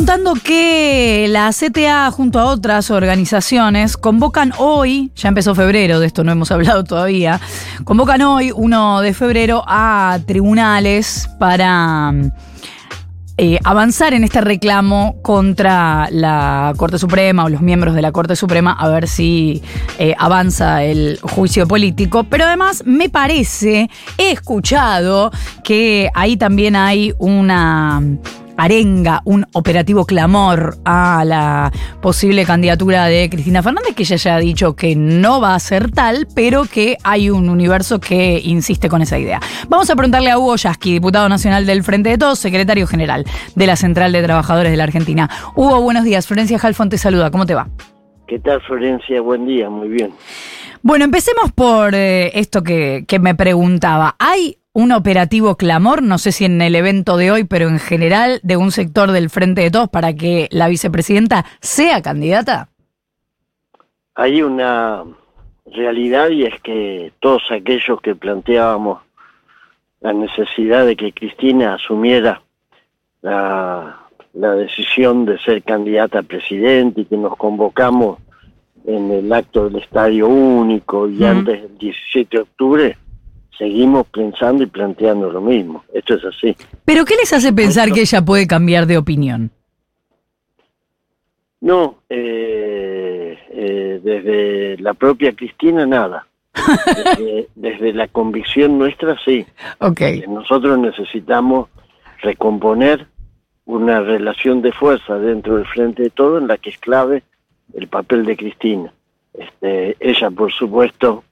[0.00, 6.24] contando que la CTA junto a otras organizaciones convocan hoy, ya empezó febrero, de esto
[6.24, 7.38] no hemos hablado todavía,
[7.84, 12.14] convocan hoy, 1 de febrero, a tribunales para
[13.36, 18.36] eh, avanzar en este reclamo contra la Corte Suprema o los miembros de la Corte
[18.36, 19.62] Suprema a ver si
[19.98, 22.24] eh, avanza el juicio político.
[22.24, 25.30] Pero además me parece, he escuchado
[25.62, 28.02] que ahí también hay una
[28.60, 31.72] arenga, un operativo clamor a la
[32.02, 35.90] posible candidatura de Cristina Fernández, que ella ya ha dicho que no va a ser
[35.90, 39.40] tal, pero que hay un universo que insiste con esa idea.
[39.68, 43.66] Vamos a preguntarle a Hugo Yasky, diputado nacional del Frente de Todos, secretario general de
[43.66, 45.30] la Central de Trabajadores de la Argentina.
[45.56, 46.26] Hugo, buenos días.
[46.26, 47.30] Florencia Halfon te saluda.
[47.30, 47.68] ¿Cómo te va?
[48.26, 49.22] ¿Qué tal, Florencia?
[49.22, 50.12] Buen día, muy bien.
[50.82, 54.16] Bueno, empecemos por eh, esto que, que me preguntaba.
[54.18, 58.40] ¿Hay un operativo clamor, no sé si en el evento de hoy, pero en general,
[58.42, 62.68] de un sector del Frente de Todos para que la vicepresidenta sea candidata?
[64.14, 65.04] Hay una
[65.66, 69.00] realidad y es que todos aquellos que planteábamos
[70.00, 72.42] la necesidad de que Cristina asumiera
[73.22, 73.96] la,
[74.32, 78.18] decisión de ser candidata a presidente y que nos convocamos
[78.86, 82.96] en el acto del Estadio Único y antes del 17 de octubre,
[83.60, 85.84] seguimos pensando y planteando lo mismo.
[85.92, 86.56] Esto es así.
[86.86, 89.50] ¿Pero qué les hace pensar que ella puede cambiar de opinión?
[91.60, 96.26] No, eh, eh, desde la propia Cristina nada.
[97.54, 99.46] Desde, la convicción nuestra sí.
[99.78, 100.24] Okay.
[100.26, 101.68] Nosotros necesitamos
[102.22, 103.06] recomponer
[103.66, 107.22] una relación de fuerza dentro del frente de todo en la que es clave
[107.74, 108.92] el papel de Cristina.
[109.32, 111.22] Este, ella, por supuesto,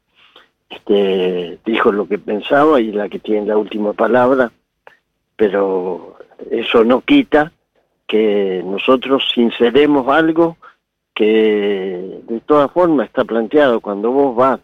[0.89, 4.51] este, dijo lo que pensaba y la que tiene la última palabra,
[5.37, 6.17] pero
[6.51, 7.53] eso no quita
[8.07, 10.57] que nosotros sinceremos algo
[11.15, 13.81] que de todas formas está planteado.
[13.81, 14.61] Cuando vos vas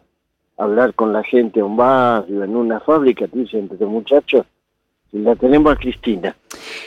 [0.56, 4.46] a hablar con la gente en un barrio, en una fábrica, te dicen, pero muchachos,
[5.14, 6.34] la tenemos a Cristina,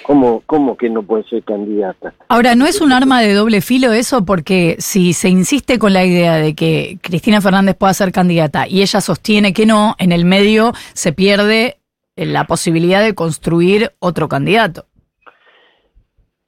[0.04, 2.14] ¿Cómo, ¿Cómo que no puede ser candidata?
[2.28, 4.26] Ahora, ¿no es un arma de doble filo eso?
[4.26, 8.82] Porque si se insiste con la idea de que Cristina Fernández pueda ser candidata y
[8.82, 11.78] ella sostiene que no, en el medio se pierde
[12.16, 14.86] la posibilidad de construir otro candidato.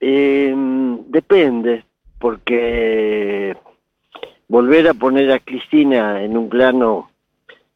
[0.02, 1.86] Em, depende,
[2.20, 3.56] porque
[4.50, 7.10] volver a poner a Cristina en un plano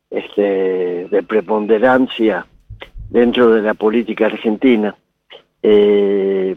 [0.09, 2.47] este, de preponderancia
[3.13, 4.95] dentro de la política argentina.
[5.61, 6.55] Eh,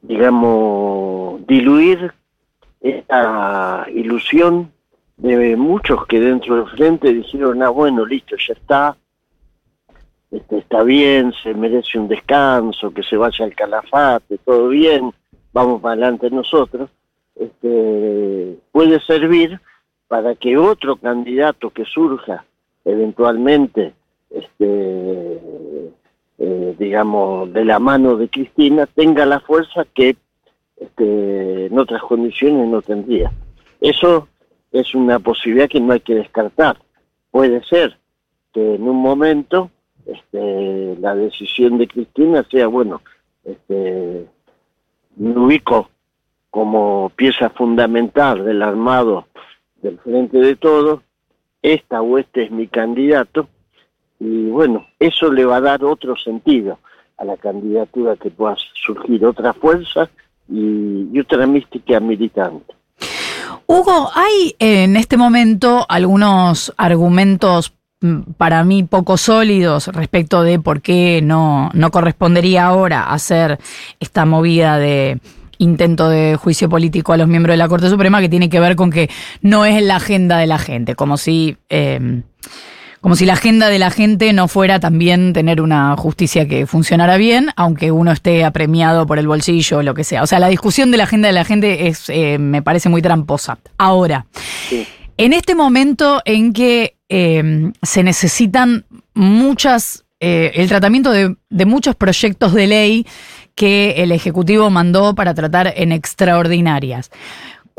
[0.00, 2.12] digamos, diluir
[2.80, 4.72] esta ilusión
[5.16, 8.96] de muchos que dentro del frente dijeron, ah, bueno, listo, ya está,
[10.30, 15.12] este, está bien, se merece un descanso, que se vaya al calafate, todo bien,
[15.52, 16.88] vamos para adelante nosotros,
[17.34, 19.60] este, puede servir
[20.06, 22.44] para que otro candidato que surja
[22.84, 23.94] eventualmente
[24.30, 25.40] este,
[26.38, 30.16] eh, digamos, de la mano de Cristina, tenga la fuerza que
[30.76, 33.32] este, en otras condiciones no tendría.
[33.80, 34.28] Eso
[34.72, 36.78] es una posibilidad que no hay que descartar.
[37.30, 37.98] Puede ser
[38.52, 39.70] que en un momento
[40.06, 43.02] este, la decisión de Cristina sea, bueno,
[43.44, 44.26] este,
[45.16, 45.90] me ubico
[46.50, 49.26] como pieza fundamental del armado
[49.82, 51.00] del frente de todos,
[51.62, 53.48] esta o este es mi candidato,
[54.20, 56.78] y bueno, eso le va a dar otro sentido
[57.16, 60.10] a la candidatura que pueda surgir, otra fuerza
[60.48, 62.74] y, otra mística militante.
[63.66, 70.82] Hugo, hay en este momento algunos argumentos mm, para mí poco sólidos respecto de por
[70.82, 73.58] qué no, no correspondería ahora hacer
[74.00, 75.18] esta movida de
[75.58, 78.76] intento de juicio político a los miembros de la Corte Suprema que tiene que ver
[78.76, 79.08] con que
[79.40, 81.56] no es la agenda de la gente, como si...
[81.70, 82.22] Eh,
[83.00, 87.16] como si la agenda de la gente no fuera también tener una justicia que funcionara
[87.16, 90.22] bien, aunque uno esté apremiado por el bolsillo o lo que sea.
[90.22, 93.00] O sea, la discusión de la agenda de la gente es, eh, me parece muy
[93.00, 93.58] tramposa.
[93.78, 94.26] Ahora,
[95.16, 101.96] en este momento en que eh, se necesitan muchas, eh, el tratamiento de, de muchos
[101.96, 103.06] proyectos de ley
[103.54, 107.10] que el Ejecutivo mandó para tratar en extraordinarias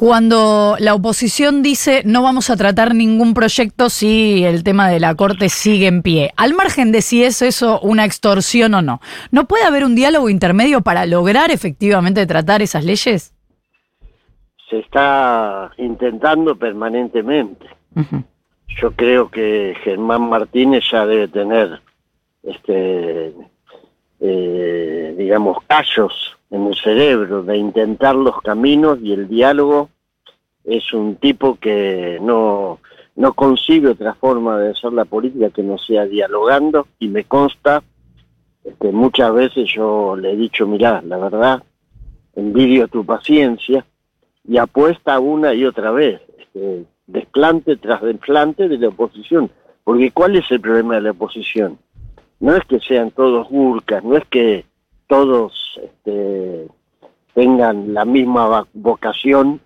[0.01, 5.13] cuando la oposición dice no vamos a tratar ningún proyecto si el tema de la
[5.13, 8.99] Corte sigue en pie, al margen de si es eso una extorsión o no,
[9.29, 13.35] ¿no puede haber un diálogo intermedio para lograr efectivamente tratar esas leyes?
[14.71, 17.67] Se está intentando permanentemente.
[18.81, 21.79] Yo creo que Germán Martínez ya debe tener,
[22.41, 23.35] este,
[24.19, 29.89] eh, digamos, callos en el cerebro de intentar los caminos y el diálogo
[30.63, 32.79] es un tipo que no,
[33.15, 37.81] no concibe otra forma de hacer la política que no sea dialogando y me consta
[38.63, 41.63] este, muchas veces yo le he dicho, mirá, la verdad,
[42.35, 43.85] envidio tu paciencia
[44.47, 49.49] y apuesta una y otra vez, este, desplante tras desplante de la oposición.
[49.83, 51.79] Porque ¿cuál es el problema de la oposición?
[52.39, 54.65] No es que sean todos burcas, no es que
[55.07, 56.67] todos este,
[57.33, 59.59] tengan la misma vocación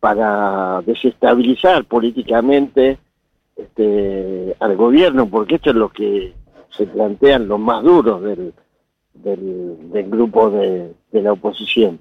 [0.00, 2.98] para desestabilizar políticamente
[3.56, 6.34] este, al gobierno, porque esto es lo que
[6.70, 8.52] se plantean los más duros del,
[9.14, 12.00] del, grupo de, la oposición.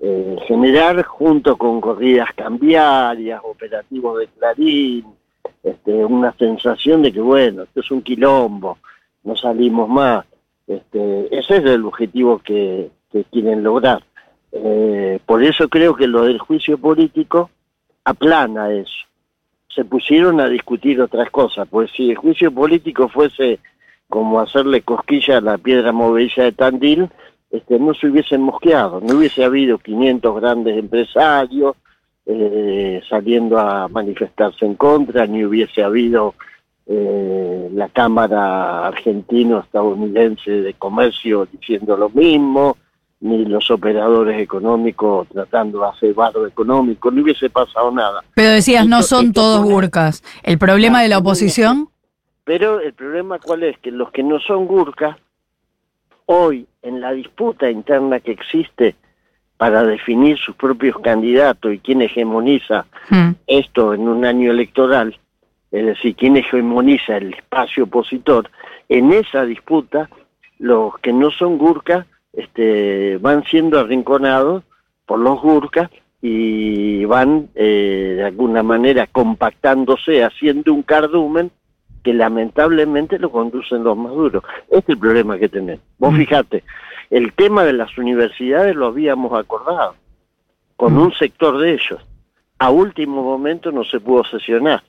[0.00, 5.06] Eh, generar junto con corridas cambiarias, operativos de Clarín,
[5.62, 8.78] este, una sensación de que bueno, esto es un quilombo,
[9.24, 10.24] no salimos más.
[10.66, 12.90] Este, ese es el objetivo que,
[13.30, 14.04] quieren lograr.
[14.52, 17.48] Eh, por eso creo que lo del juicio político
[18.04, 19.06] aplana eso.
[19.74, 23.58] Se pusieron a discutir otras cosas, pues si el juicio político fuese
[24.08, 27.08] como hacerle cosquilla a la piedra movediza de Tandil,
[27.50, 31.76] este, no se hubiesen mosqueado, no hubiese habido 500 grandes empresarios
[32.26, 36.34] eh, saliendo a manifestarse en contra, ni hubiese habido
[36.86, 42.76] eh, la Cámara Argentino-Estadounidense de Comercio diciendo lo mismo,
[43.20, 48.22] ni los operadores económicos tratando de hacer barro económico, no hubiese pasado nada.
[48.34, 50.22] Pero decías, no son todos burcas.
[50.42, 51.88] ¿El problema de la oposición?
[52.44, 55.16] Pero el problema cuál es, que los que no son gurkas,
[56.26, 58.94] hoy en la disputa interna que existe
[59.56, 63.30] para definir sus propios candidatos y quién hegemoniza hmm.
[63.46, 65.18] esto en un año electoral,
[65.76, 68.50] es decir, quién hegemoniza el espacio opositor,
[68.88, 70.08] en esa disputa
[70.58, 74.64] los que no son gurkas este, van siendo arrinconados
[75.04, 75.90] por los gurkas
[76.22, 81.50] y van eh, de alguna manera compactándose, haciendo un cardumen
[82.02, 84.44] que lamentablemente lo conducen los más duros.
[84.70, 85.84] Este es el problema que tenemos.
[85.98, 86.16] Vos mm.
[86.16, 86.64] fijate,
[87.10, 89.94] el tema de las universidades lo habíamos acordado
[90.76, 90.98] con mm.
[90.98, 92.00] un sector de ellos.
[92.58, 94.82] A último momento no se pudo sesionar.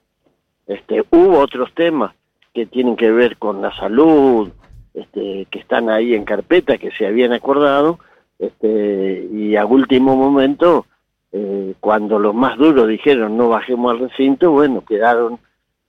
[0.67, 2.13] Este, hubo otros temas
[2.53, 4.49] que tienen que ver con la salud,
[4.93, 7.99] este, que están ahí en carpeta, que se habían acordado,
[8.39, 10.85] este, y a último momento,
[11.31, 15.39] eh, cuando los más duros dijeron no bajemos al recinto, bueno, quedaron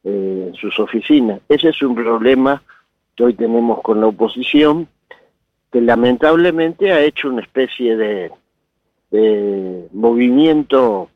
[0.04, 1.40] eh, en sus oficinas.
[1.48, 2.62] Ese es un problema
[3.16, 4.88] que hoy tenemos con la oposición,
[5.72, 8.30] que lamentablemente ha hecho una especie de,
[9.92, 11.08] movimiento,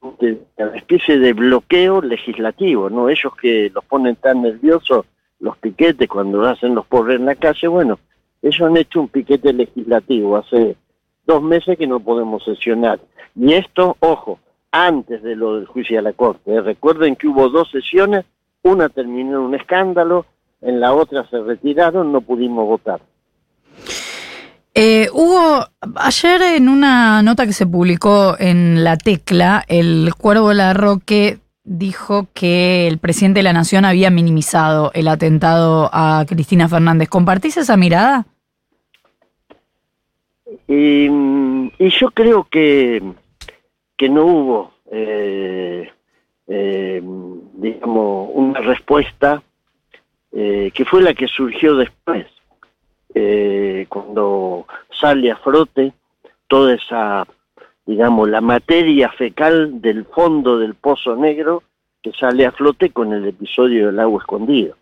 [0.00, 3.08] una especie de bloqueo legislativo, ¿no?
[3.08, 5.06] Ellos que los ponen tan nerviosos,
[5.38, 7.98] los piquetes cuando hacen los pobres en la calle, bueno,
[8.42, 10.76] ellos han hecho un piquete legislativo hace
[11.26, 13.00] dos meses que no podemos sesionar.
[13.34, 14.38] Y esto, ojo,
[14.72, 16.54] antes de lo del juicio a la Corte.
[16.54, 16.60] ¿eh?
[16.60, 18.24] Recuerden que hubo dos sesiones,
[18.62, 20.26] una terminó en un escándalo,
[20.60, 23.00] en la otra se retiraron, no pudimos votar.
[24.82, 25.66] Eh, Hugo,
[25.96, 32.88] ayer en una nota que se publicó en La Tecla, el Cuervo Larroque dijo que
[32.88, 37.08] el presidente de la Nación había minimizado el atentado a Cristina Fernández.
[37.08, 38.26] ¿Compartís esa mirada?
[40.66, 41.08] y
[41.78, 43.02] yo creo que
[44.00, 45.90] que no hubo, eh,
[46.46, 47.02] eh,
[47.52, 49.42] digamos, una respuesta
[50.32, 52.24] eh, que fue la que surgió después,
[53.88, 55.92] cuando sale a frote
[56.46, 57.26] toda esa,
[57.86, 61.62] digamos, la materia fecal del fondo del pozo negro
[62.02, 64.76] que sale a flote con el episodio del agua escondido.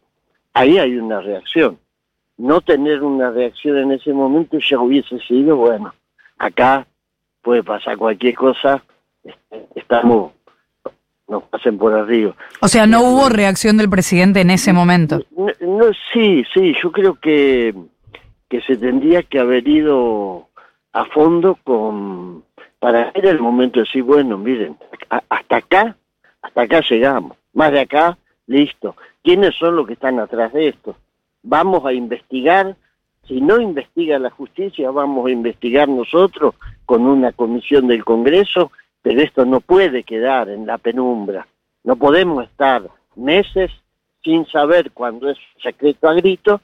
[0.55, 1.79] Ahí hay una reacción.
[2.37, 5.93] No tener una reacción en ese momento ya hubiese sido, bueno,
[6.39, 6.87] acá
[7.43, 8.83] puede pasar cualquier cosa,
[9.75, 10.33] estamos,
[11.27, 12.35] nos pasen por arriba.
[12.61, 15.25] O sea, no hubo reacción del presidente en ese momento.
[15.37, 17.75] No, sí, sí, yo creo que,
[18.49, 20.49] que se tendría que haber ido
[20.93, 22.45] a fondo con
[22.79, 24.77] para ver el momento de decir, bueno, miren,
[25.09, 25.97] hasta acá,
[26.43, 28.95] hasta acá llegamos, más de acá, listo.
[29.23, 30.97] ¿Quiénes son los que están atrás de esto?
[31.43, 32.77] Vamos a investigar,
[33.27, 36.55] si no investiga la justicia, vamos a investigar nosotros
[36.87, 38.71] con una comisión del Congreso
[39.03, 41.47] pero esto no puede quedar en la penumbra.
[41.85, 42.83] No podemos estar
[43.17, 43.71] meses
[44.23, 46.61] sin saber cuando es secreto a grito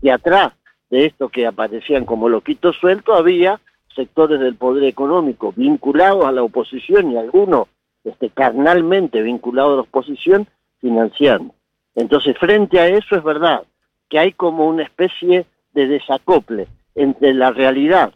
[0.00, 0.52] y atrás
[0.90, 3.60] de esto que aparecían como loquitos sueltos había
[3.94, 7.68] sectores del poder económico vinculados a la oposición y algunos
[8.02, 10.46] este, carnalmente vinculados a la oposición
[10.80, 11.54] financiando.
[11.94, 13.62] Entonces, frente a eso es verdad
[14.08, 18.12] que hay como una especie de desacople entre la realidad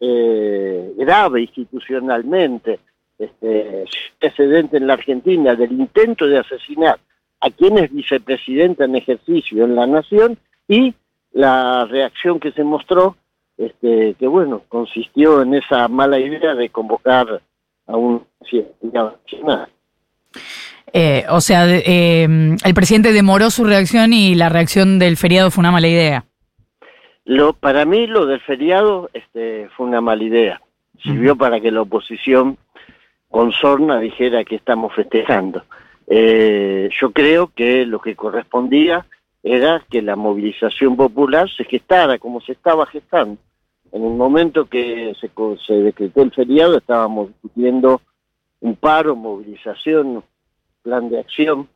[0.00, 2.80] eh, grave institucionalmente,
[3.18, 3.84] este,
[4.18, 6.98] precedente en la Argentina del intento de asesinar
[7.40, 10.94] a quien es vicepresidenta en ejercicio en la nación y
[11.32, 13.16] la reacción que se mostró,
[13.56, 17.40] este, que bueno, consistió en esa mala idea de convocar
[17.86, 18.24] a un
[18.82, 19.68] nacional.
[20.92, 25.62] Eh, o sea, eh, el presidente demoró su reacción y la reacción del feriado fue
[25.62, 26.24] una mala idea.
[27.24, 30.62] Lo, para mí lo del feriado este, fue una mala idea.
[31.02, 32.56] Sirvió para que la oposición
[33.28, 35.62] con sorna dijera que estamos festejando.
[36.06, 39.04] Eh, yo creo que lo que correspondía
[39.42, 43.38] era que la movilización popular se gestara como se estaba gestando.
[43.92, 45.30] En el momento que se,
[45.66, 48.02] se decretó el feriado estábamos discutiendo
[48.60, 50.22] un paro, movilización,
[50.82, 51.68] plan de acción,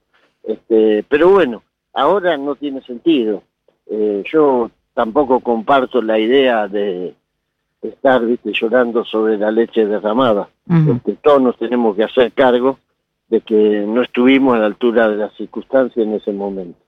[0.43, 3.43] este, pero bueno, ahora no tiene sentido.
[3.87, 7.15] Eh, yo tampoco comparto la idea de
[7.81, 10.49] estar ¿viste, llorando sobre la leche derramada.
[10.87, 12.79] porque todos nos tenemos que hacer cargo
[13.29, 16.79] de que no estuvimos a la altura de las circunstancias en ese momento.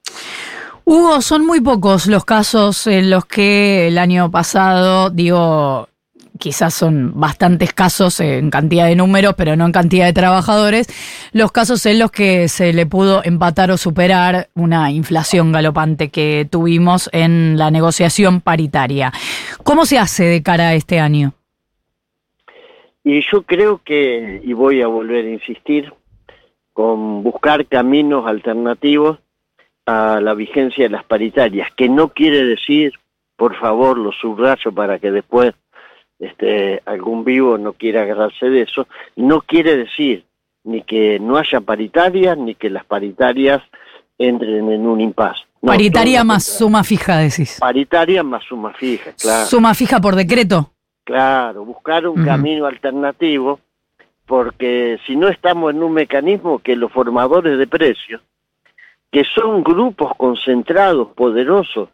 [0.87, 5.89] Hugo, son muy pocos los casos en los que el año pasado, digo,
[6.39, 10.87] quizás son bastantes casos en cantidad de números, pero no en cantidad de trabajadores,
[11.33, 16.47] los casos en los que se le pudo empatar o superar una inflación galopante que
[16.51, 19.11] tuvimos en la negociación paritaria.
[19.63, 21.33] ¿Cómo se hace de cara a este año?
[23.05, 25.95] Y yo creo que, y voy a volver a insistir,
[26.75, 29.19] con buscar caminos alternativos
[29.87, 32.93] a la vigencia de las paritarias, que no quiere decir,
[33.37, 35.55] por favor, lo subrayo para que después
[36.19, 38.87] este, algún vivo no quiera agarrarse de eso,
[39.17, 40.25] no quiere decir
[40.65, 43.63] ni que no haya paritarias, ni que las paritarias
[44.17, 45.45] entren en un impasse.
[45.61, 47.59] Paritaria más suma fija, decís.
[47.61, 49.47] Paritaria más suma fija, claro.
[49.47, 50.71] ¿Suma fija por decreto?
[51.05, 53.61] Claro, buscar un camino alternativo,
[54.25, 58.23] porque si no estamos en un mecanismo que los formadores de precios,
[59.15, 61.89] que son grupos concentrados, poderosos,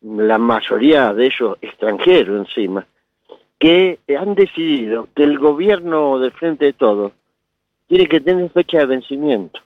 [0.00, 2.84] la mayoría de ellos extranjeros encima,
[3.60, 7.12] que han decidido que el gobierno del Frente de Todos
[7.86, 9.60] tiene que tener fecha de vencimiento,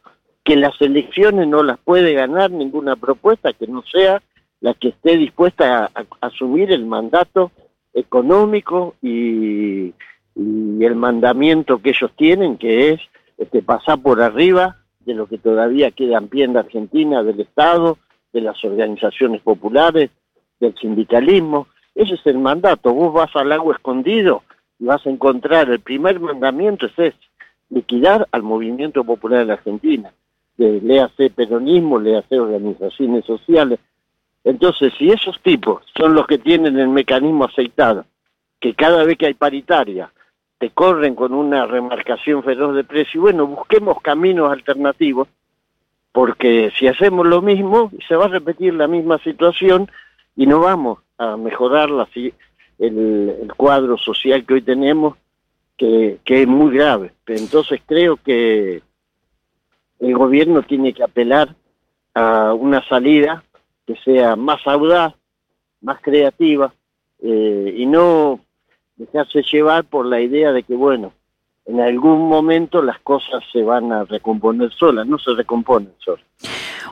[0.45, 4.21] que las elecciones no las puede ganar ninguna propuesta que no sea
[4.61, 7.53] la que esté dispuesta a, asumir el mandato
[7.95, 9.95] económico y,
[10.35, 13.01] el mandamiento que ellos tienen, que es
[13.39, 14.77] este, pasar por arriba
[15.07, 17.97] de lo que todavía queda en pie en Argentina, del Estado,
[18.33, 20.11] de las organizaciones populares,
[20.61, 22.93] del sindicalismo, ese es el mandato.
[22.93, 24.43] Vos vas al lago escondido
[24.79, 27.17] y vas a encontrar, el primer mandamiento es ese,
[27.71, 30.13] liquidar al movimiento popular de la Argentina.
[30.59, 33.79] Le léase peronismo, léase organizaciones sociales.
[34.45, 38.05] Entonces, si esos tipos son los que tienen el mecanismo aceitado,
[38.61, 40.11] que cada vez que hay paritaria
[40.59, 45.29] te corren con una remarcación feroz de precio, bueno, busquemos caminos alternativos,
[46.13, 49.91] porque si hacemos lo mismo, se va a repetir la misma situación
[50.35, 52.33] y no vamos a mejorar la, el,
[52.79, 55.17] el, cuadro social que hoy tenemos,
[55.77, 57.13] que, que es muy grave.
[57.27, 58.83] Entonces creo que
[60.01, 61.55] el gobierno tiene que apelar
[62.15, 63.45] a una salida
[63.87, 65.15] que sea más audaz,
[65.83, 66.73] más creativa,
[67.23, 68.41] eh, y no
[68.97, 71.13] dejarse llevar por la idea de que, bueno,
[71.67, 76.25] en algún momento las cosas se van a recomponer solas, no se recomponen solas.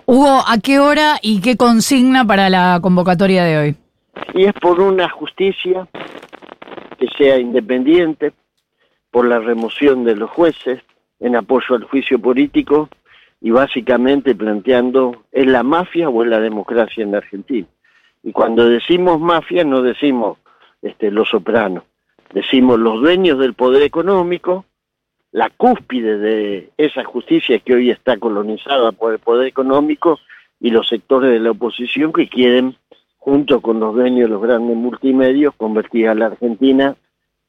[0.06, 3.76] Hugo, ¿a qué hora y qué consigna para la convocatoria de hoy?
[4.34, 5.88] Y es por una justicia
[6.98, 8.32] que sea independiente,
[9.10, 10.82] por la remoción de los jueces,
[11.20, 12.88] en apoyo al juicio político
[13.40, 17.66] y básicamente planteando, ¿es la mafia o es la democracia en la Argentina?
[18.22, 20.38] Y cuando decimos mafia no decimos
[20.82, 21.84] este, los sopranos,
[22.34, 24.66] decimos los dueños del poder económico,
[25.32, 30.18] la cúspide de esa justicia que hoy está colonizada por el poder económico
[30.60, 32.76] y los sectores de la oposición que quieren
[33.18, 36.94] junto con los dueños de los grandes multimedios, convertir a la Argentina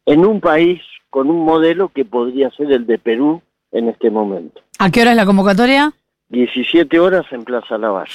[0.05, 4.61] en un país con un modelo que podría ser el de Perú en este momento.
[4.79, 5.93] ¿A qué hora es la convocatoria?
[6.29, 8.11] 17 horas en Plaza Lavalle.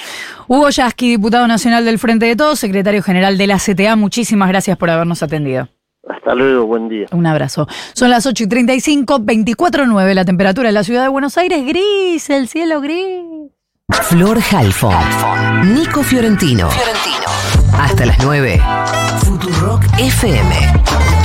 [0.49, 4.77] Hugo Yasky, diputado nacional del Frente de Todos, secretario general de la CTA, muchísimas gracias
[4.77, 5.69] por habernos atendido.
[6.09, 7.07] Hasta luego, buen día.
[7.13, 7.67] Un abrazo.
[7.95, 12.31] Son las 8 y 35, 24.9 la temperatura en la ciudad de Buenos Aires, gris,
[12.31, 13.25] el cielo gris.
[14.03, 14.95] Flor Halfon,
[15.75, 16.71] Nico Fiorentino.
[16.71, 17.79] Fiorentino.
[17.79, 18.61] Hasta las 9.
[19.19, 21.20] Futurock FM.